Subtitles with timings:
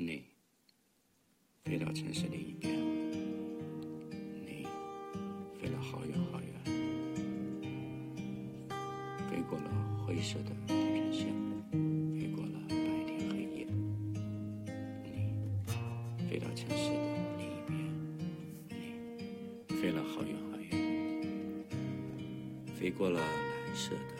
[0.00, 0.22] 你
[1.64, 2.72] 飞到城市另一边，
[4.46, 4.64] 你
[5.60, 6.48] 飞了好远好远，
[9.28, 9.68] 飞过了
[10.06, 11.34] 灰色的地平线，
[12.14, 12.76] 飞过了白
[13.08, 13.66] 天黑夜。
[15.02, 15.34] 你
[16.30, 17.02] 飞到城市的
[17.36, 17.76] 另一边，
[18.68, 20.70] 你飞了好远好远，
[22.76, 24.17] 飞过了蓝色的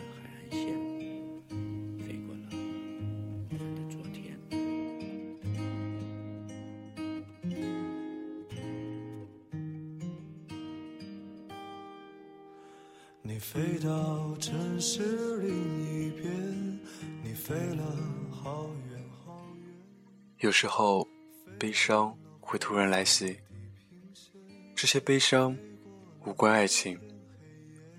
[13.51, 15.49] 飞到城市另
[16.07, 16.79] 一边，
[17.23, 17.83] 你飞了
[18.31, 19.75] 好远好远。
[20.37, 21.07] 有时候，
[21.57, 23.39] 悲伤会突然来袭，
[24.75, 25.57] 这些悲伤
[26.27, 26.99] 无关爱情，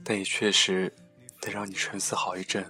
[0.04, 0.94] 但也确实
[1.40, 2.64] 得让你沉思好一阵。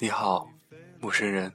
[0.00, 0.50] 你好，
[0.98, 1.52] 陌生人，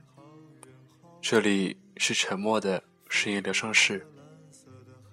[1.22, 4.08] 这里是沉默的深夜疗伤室，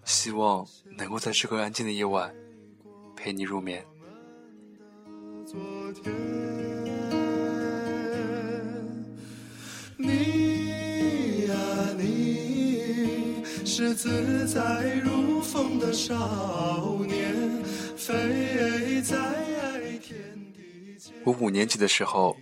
[0.04, 0.64] 希望
[0.96, 2.32] 能够在这个安静的夜晚
[3.16, 3.84] 陪你入眠。
[9.96, 11.54] 你呀
[11.98, 17.64] 你，是自在如风的少年，
[17.96, 19.16] 飞在
[20.02, 20.18] 天
[20.54, 21.14] 地间。
[21.24, 22.36] 我五年级的时候，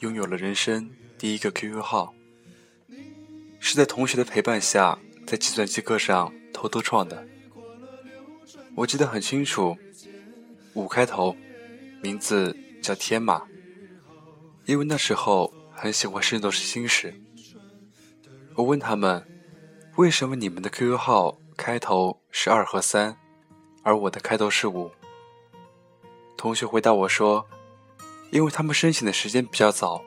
[0.00, 2.14] 拥有了人生第一个 QQ 号，
[3.58, 7.26] 是在同学的陪伴下，在计算机课上偷偷创的。
[8.76, 9.76] 我记得很清楚，
[10.74, 11.36] 五开头，
[12.02, 13.42] 名字叫天马，
[14.66, 17.10] 因为那时候很喜欢《圣斗士星矢》。
[18.54, 19.26] 我问他们，
[19.96, 23.16] 为什么你们的 QQ 号开头是二和三，
[23.82, 24.90] 而我的开头是五？
[26.36, 27.46] 同学回答我说。
[28.30, 30.02] 因为他们申请的时间比较早，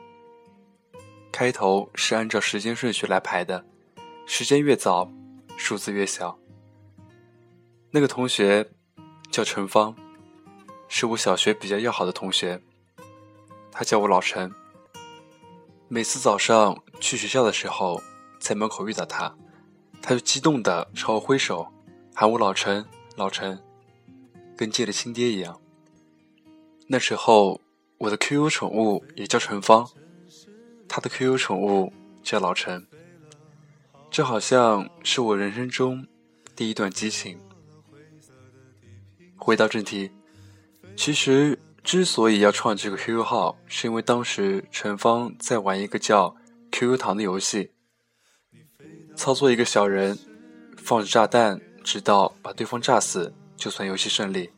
[1.32, 3.64] 开头是按照时间顺序来排的，
[4.26, 5.10] 时间越早，
[5.56, 6.38] 数字越小。
[7.90, 8.68] 那个同学
[9.30, 9.96] 叫陈芳，
[10.88, 12.60] 是我小学比较要好的同学，
[13.70, 14.52] 他叫我老陈。
[15.88, 18.02] 每次早上去学校的时候，
[18.38, 19.34] 在门口遇到他，
[20.02, 21.66] 他就激动地朝我挥手，
[22.14, 22.84] 喊我老陈，
[23.16, 23.58] 老陈，
[24.56, 25.60] 跟见了亲爹一样。
[26.88, 27.60] 那时候。
[28.00, 29.84] 我的 QQ 宠物也叫陈芳，
[30.88, 31.92] 他的 QQ 宠物
[32.22, 32.86] 叫老陈。
[34.08, 36.06] 这好像是我人生中
[36.54, 37.36] 第一段激情。
[39.36, 40.12] 回到正题，
[40.94, 46.36] 其实之所以要创这个 QQ 号，是因为当时陈芳在玩一个叫
[46.70, 47.72] QQ 糖的游戏，
[49.16, 50.18] 操作一个小人，
[50.76, 54.50] 放着炸弹，直到把对方炸死，就算游戏胜利。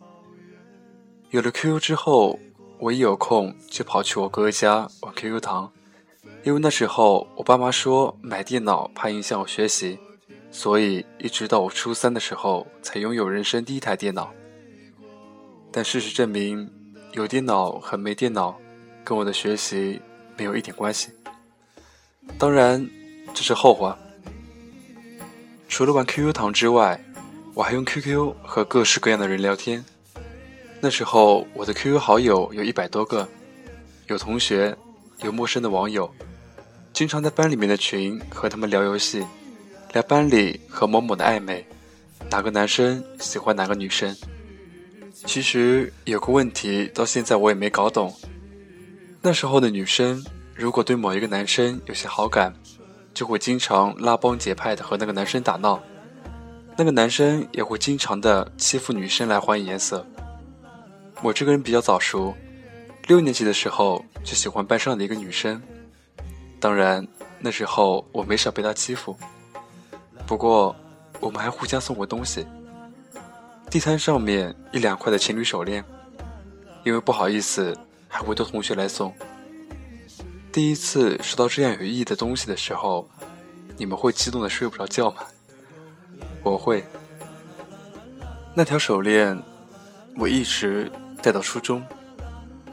[1.30, 2.38] 有了 QQ 之后。
[2.82, 5.70] 我一有空就跑去我哥哥家玩 QQ 糖，
[6.42, 9.98] 因为那时候我爸妈说买电脑怕影响我学习，
[10.50, 14.32] 所以一直到我初三的时候才拥有人生第一台电脑。
[15.70, 16.72] 但事实证明，
[17.12, 18.56] 有电脑和没电脑
[19.03, 20.00] 跟我的学习
[20.37, 21.10] 没有一点关系。
[22.38, 22.88] 当然，
[23.34, 23.98] 这是后话。
[25.69, 27.03] 除了玩 QQ 糖之外，
[27.54, 29.84] 我还用 QQ 和各式各样的人聊天。
[30.81, 33.28] 那时候我的 QQ 好友有一百多个，
[34.06, 34.77] 有同学，
[35.22, 36.09] 有陌生的网友，
[36.92, 39.27] 经常在班里面的群和他们聊游戏，
[39.92, 41.66] 聊班里和某某的暧昧，
[42.31, 44.16] 哪个男生喜欢哪个女生。
[45.26, 48.14] 其实有个问题到现在我也没搞懂，
[49.22, 52.54] 那时候的女生如果对某一个男生有些好感，
[53.14, 55.80] 就会经常拉帮结派的和那个男生打闹，
[56.76, 60.04] 那个男生也会经常的欺负女生来还颜色。
[61.22, 62.34] 我这个人比较早熟，
[63.06, 65.62] 六年级的时候就喜欢班上的一个女生，
[66.59, 67.06] 当然
[67.38, 69.16] 那时候我没少被她欺负。
[70.26, 70.75] 不过
[71.20, 72.47] 我们还互相送过东西，
[73.70, 75.84] 地摊上面一两块的情侣手链，
[76.84, 79.14] 因为不好意思还会托同学来送。
[80.50, 83.09] 第一次收到这样有意义的东西的时候，
[83.77, 85.22] 你们会激动的睡不着觉吗？
[86.42, 86.84] 我会。
[88.54, 89.41] 那条手链，
[90.16, 90.91] 我一直。
[91.22, 91.84] 带到初中，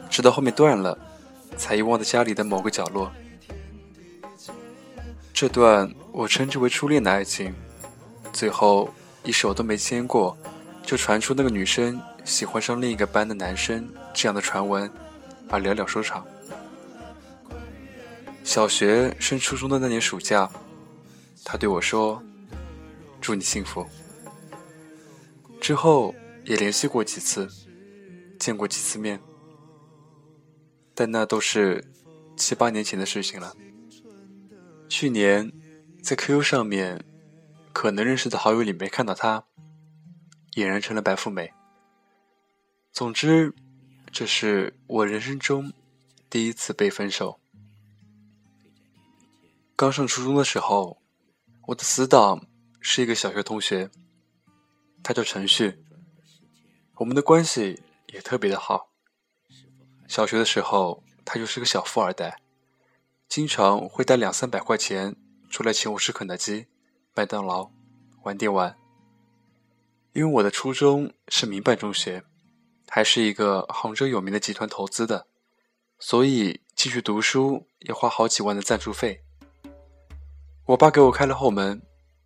[0.10, 0.98] 直到后面断了，
[1.58, 3.12] 才遗忘在家里的某个角落。
[5.34, 7.54] 这段我称之为初恋的爱情，
[8.32, 8.90] 最后
[9.26, 10.38] 一手都没牵过，
[10.88, 14.90] 就传出那个女生喜欢上另一个班的男生这样的传闻，
[15.50, 16.26] 而寥寥收场。
[18.42, 20.50] 小学升初中的那年暑假，
[21.44, 22.24] 他对我说
[23.20, 23.86] ：“祝你幸福。”
[25.60, 27.50] 之后也联系过几次。
[28.40, 29.20] 见过几次面，
[30.94, 31.84] 但那都是
[32.38, 33.54] 七八年前的事情了。
[34.88, 35.52] 去年
[36.04, 37.04] 在 QQ 上面
[37.74, 39.44] 可能认识的好友里面看到他，
[40.58, 41.54] 俨然成了白富美。
[42.92, 43.54] 总之，
[44.12, 45.72] 这是我人生中
[46.32, 47.40] 第一次被分手。
[49.76, 51.00] 刚上初中的时候，
[51.68, 52.48] 我的死党
[52.80, 53.92] 是一个小学同学，
[55.04, 55.86] 他叫陈旭。
[56.96, 58.90] 我们的关系也特别的好。
[60.08, 62.42] 小学的时候，他就是个小富二代，
[63.30, 65.16] 经常会带两三百块钱
[65.52, 66.66] 出来请我吃肯德基、
[67.14, 67.70] 麦当劳、
[68.24, 68.76] 玩电玩。
[70.18, 72.24] 因为我的初中是民办中学，
[72.88, 75.28] 还是一个杭州有名的集团投资的，
[76.00, 79.22] 所以继续读书要花好几万的赞助费。
[80.66, 81.80] 我爸给我开了后门，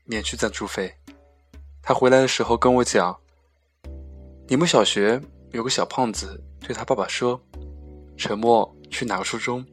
[0.06, 0.96] 免去赞助费。
[1.82, 3.20] 他回来的时候跟我讲。
[4.48, 5.22] 你们小学
[5.52, 7.42] 有个小胖子对他爸爸说
[8.16, 9.66] ：“陈默去哪个初中，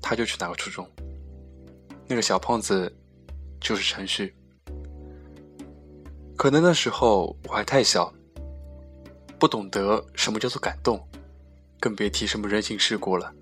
[0.00, 0.88] 他就去哪个初中。”
[2.06, 2.96] 那个小胖子
[3.60, 4.32] 就是陈旭。
[6.36, 8.12] 可能那时候我还太小，
[9.38, 11.02] 不懂得什么叫做感动，
[11.80, 13.32] 更别提什么人情世故了。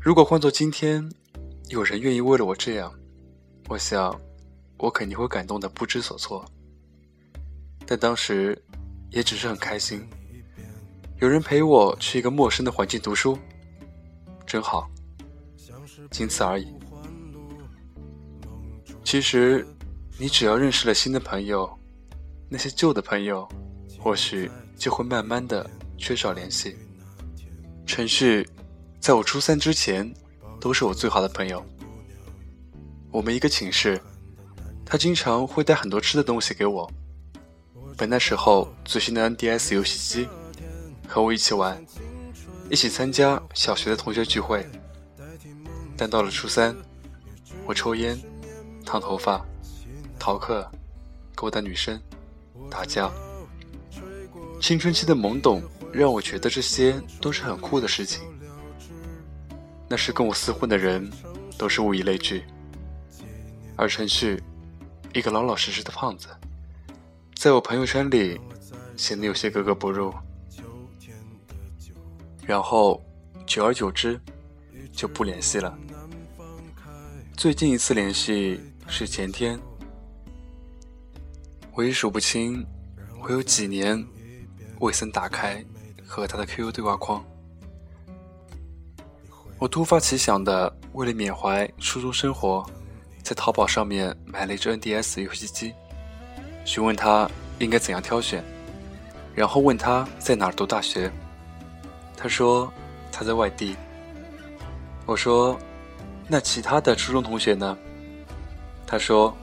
[0.00, 1.10] 如果换做今天，
[1.68, 2.92] 有人愿意为了我这样，
[3.68, 4.20] 我想
[4.78, 6.44] 我肯定会感动的不知所措。
[7.86, 8.56] 但当时。
[9.12, 10.04] 也只是很开心，
[11.20, 13.38] 有人陪我去一个陌生的环境读书，
[14.44, 14.90] 真好，
[16.10, 16.66] 仅此而已。
[19.04, 19.64] 其实，
[20.18, 21.70] 你只要认识了新的朋友，
[22.48, 23.48] 那些旧的朋友，
[23.98, 26.76] 或许就会慢慢的缺少联系。
[27.84, 28.48] 陈旭，
[29.00, 30.12] 在我初三之前，
[30.60, 31.64] 都是我最好的朋友。
[33.10, 34.00] 我们一个寝室，
[34.84, 36.90] 他经常会带很多吃的东西给我。
[37.96, 40.28] 本那时候最新的 NDS 游戏机，
[41.08, 41.84] 和我一起玩，
[42.70, 44.64] 一起参加小学的同学聚会。
[45.96, 46.76] 但到了初三，
[47.64, 48.20] 我抽烟、
[48.84, 49.44] 烫头发、
[50.18, 50.70] 逃课、
[51.34, 51.98] 勾搭女生、
[52.70, 53.10] 打架。
[54.60, 55.62] 青春期的懵懂
[55.92, 58.22] 让我觉得这些都是很酷的事情。
[59.88, 61.08] 那时跟我厮混的人
[61.56, 62.44] 都是物以类聚，
[63.76, 64.42] 而陈旭，
[65.14, 66.28] 一个老老实实的胖子。
[67.34, 68.40] 在我朋友圈里
[68.96, 70.12] 显得有些格格不入，
[72.44, 73.00] 然后
[73.46, 74.20] 久而久之
[74.92, 75.78] 就不联系了。
[77.36, 78.58] 最近一次联系
[78.88, 79.60] 是前天，
[81.76, 82.66] 我也数不清
[83.22, 84.02] 我有几年
[84.80, 85.62] 未曾打开
[86.06, 87.22] 和他的 QQ 对话框。
[89.58, 92.64] 我突发奇想的，为了缅怀初中生活，
[93.22, 95.74] 在淘宝上面买了一只 NDS 游戏机。
[96.64, 98.42] 询问他应该怎样挑选，
[99.34, 101.12] 然后问他在哪儿读大学。
[102.16, 102.72] 他说
[103.12, 103.76] 他在外地。
[105.04, 105.58] 我说
[106.26, 107.76] 那其他的初中同学呢？
[108.86, 109.36] 他说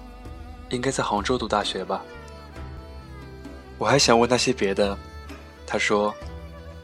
[0.69, 2.03] 应该在杭州读大学吧。
[3.77, 4.97] 我还想问那些别的，
[5.65, 6.13] 他说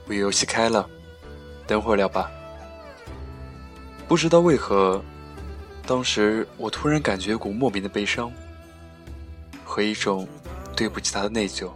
[0.07, 0.89] 我游戏开了，
[1.65, 2.29] 等会儿聊吧。
[4.07, 5.01] 不知道为何，
[5.85, 8.31] 当时我突然感觉一股莫名的悲伤。
[9.63, 10.27] 和一种
[10.75, 11.69] 对不起他的内疚。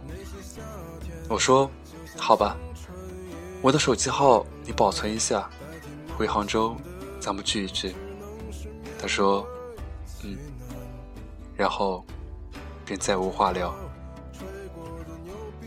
[1.28, 1.70] 我说
[2.18, 2.56] ：“好吧，
[3.62, 5.48] 我的手机号你保存一下，
[6.18, 6.76] 回杭州
[7.20, 7.94] 咱们聚一聚。”
[9.00, 9.46] 他说
[10.24, 10.36] ：“嗯。”
[11.56, 12.04] 然后
[12.84, 13.72] 便再无话聊。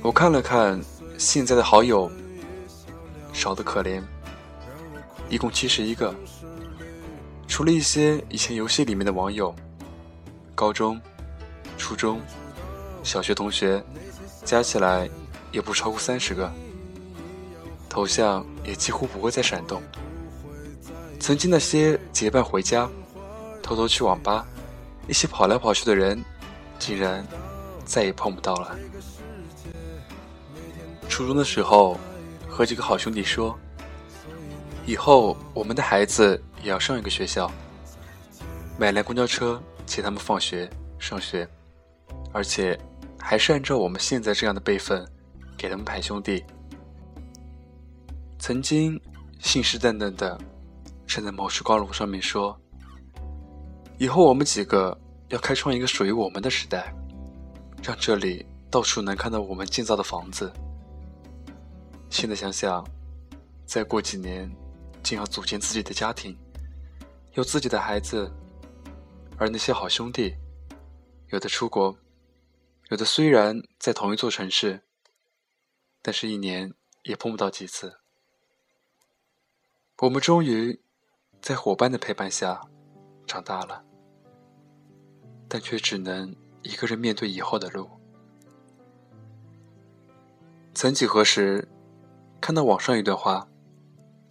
[0.08, 0.82] 我看了看
[1.18, 2.10] 现在的好友，
[3.34, 4.02] 少得可怜，
[5.28, 6.16] 一共七十一个，
[7.46, 9.54] 除了一些以前游戏里面的网友，
[10.56, 10.98] 高中。
[11.78, 12.22] 初中
[13.04, 13.84] 小学同学
[14.46, 15.10] 加起来
[15.52, 16.50] 也不超过三十个，
[17.90, 19.84] 头像也几乎不会再闪动。
[21.20, 22.90] 曾经那些结伴回家、
[23.62, 24.48] 偷偷去网吧、
[25.06, 26.24] 一起跑来跑去的人，
[26.80, 27.28] 竟然
[27.84, 28.74] 再也碰不到了。
[31.18, 31.98] 初中的时候，
[32.48, 33.58] 和几个好兄弟说，
[34.86, 37.52] 以后我们的孩子也要上一个学校，
[38.78, 40.70] 买辆公交车接他们放学、
[41.00, 41.50] 上学。
[42.32, 42.80] 而且，
[43.20, 45.04] 还是按照我们现在这样的辈分，
[45.58, 46.46] 给他们排兄弟。
[48.38, 49.02] 曾经
[49.40, 50.40] 信誓旦旦的
[51.08, 52.56] 站在某处高楼上面说
[53.98, 54.96] ：“以后我们几个
[55.30, 56.94] 要开创一个属于我们的时代，
[57.82, 60.54] 让这里到处能看到我们建造的房子。”
[62.20, 62.84] 现在想想，
[63.64, 64.52] 再过几年，
[65.04, 66.36] 竟要组建自己的家庭，
[67.34, 68.28] 有自己的孩子，
[69.38, 70.36] 而那些好兄弟，
[71.28, 71.96] 有的出国。
[72.90, 74.82] 有的虽然在同一座城市，
[76.02, 78.00] 但是一年也碰不到几次。
[80.00, 80.82] 我们终于
[81.40, 82.68] 在伙伴的陪伴下
[83.28, 83.84] 长大了。
[85.48, 87.88] 但却只能一个人面对以后的路。
[90.74, 91.68] 曾几何时，
[92.48, 93.46] 看到网上一段话，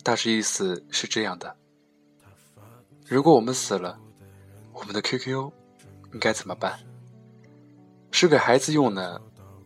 [0.02, 1.54] 大致意思是这样的：
[3.06, 4.00] 如果我们死了，
[4.72, 5.52] 我们的 QQ
[6.14, 6.78] 应该怎么办？
[8.10, 9.20] 是给孩子用呢，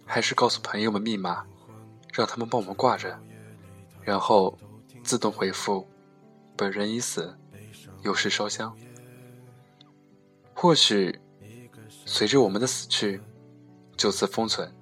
[0.05, 1.47] 还是告诉朋友们密码，
[2.13, 3.17] 让他们帮我们挂着，
[4.03, 4.59] 然后
[5.05, 5.87] 自动回复
[6.59, 7.33] “本人已死，
[8.03, 8.77] 有事烧香”？
[10.53, 11.21] 或许，
[12.05, 13.23] 随着我们的死去，
[13.97, 14.75] 就此封存。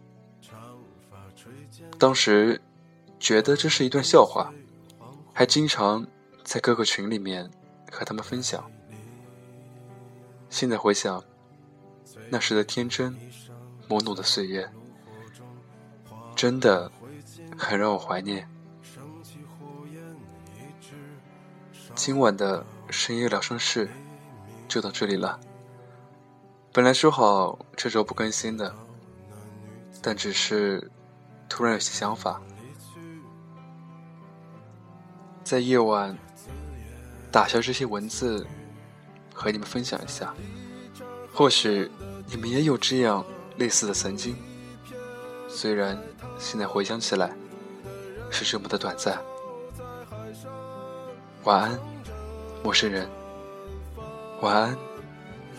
[1.98, 2.58] 当时
[3.18, 4.52] 觉得这是一段笑话，
[5.32, 6.06] 还经常
[6.44, 7.50] 在各个群里面
[7.90, 8.70] 和他们分享。
[10.50, 11.22] 现在回想，
[12.30, 13.16] 那时的天真。
[13.88, 14.70] 懵懂的岁月，
[16.36, 16.92] 真的
[17.56, 18.46] 很让我怀念。
[21.94, 23.88] 今晚的深夜疗伤室
[24.68, 25.40] 就到这里了。
[26.70, 28.74] 本来说好这周不更新的，
[30.02, 30.90] 但只是
[31.48, 32.42] 突然有些想法，
[35.48, 36.14] 在夜晚
[37.32, 38.46] 打下这些文字，
[39.32, 40.34] 和你们分享一下。
[41.32, 41.90] 或许
[42.26, 43.24] 你们也有这样。
[43.56, 44.36] 类似的曾经，
[45.48, 45.98] 虽然
[46.38, 47.32] 现在回想起来
[48.30, 49.18] 是这么的短暂。
[51.44, 51.80] 晚安，
[52.62, 53.08] 陌生人。
[54.42, 54.78] 晚安，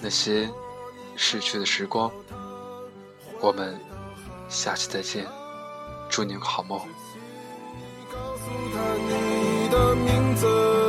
[0.01, 0.49] 那些
[1.17, 2.09] 逝去的时光。
[3.41, 3.77] 我们
[4.47, 5.25] 下期再见，
[6.09, 6.79] 祝你有个好梦。
[9.69, 10.88] 的名字。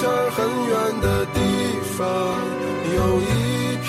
[0.00, 1.38] 这儿很远的地
[1.98, 2.08] 方，
[2.96, 3.88] 有一片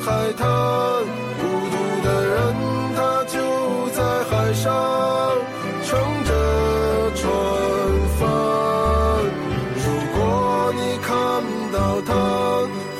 [0.00, 0.46] 海滩。
[1.40, 2.54] 孤独的人
[2.94, 3.34] 他就
[3.96, 3.98] 在
[4.30, 4.64] 海上
[5.82, 6.30] 乘着
[7.16, 7.26] 船
[8.16, 8.20] 帆，
[9.74, 9.84] 如
[10.14, 10.18] 果
[10.76, 11.10] 你看
[11.72, 12.14] 到他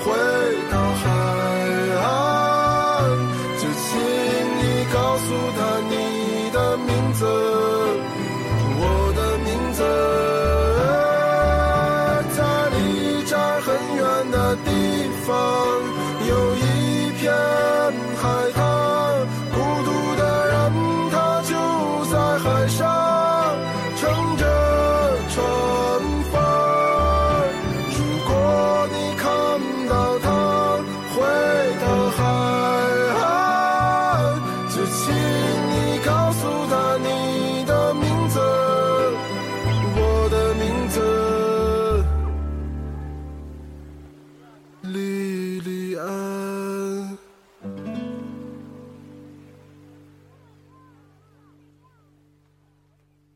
[0.03, 0.07] 回
[0.73, 1.07] 到海
[2.03, 2.03] 岸，
[3.59, 3.95] 就请
[4.59, 4.61] 你
[4.93, 5.59] 告诉他
[5.89, 7.48] 你的名字。